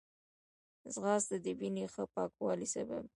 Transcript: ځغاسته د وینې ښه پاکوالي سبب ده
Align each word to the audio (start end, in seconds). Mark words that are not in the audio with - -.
ځغاسته 0.93 1.35
د 1.45 1.47
وینې 1.59 1.85
ښه 1.93 2.03
پاکوالي 2.13 2.67
سبب 2.75 3.03
ده 3.05 3.09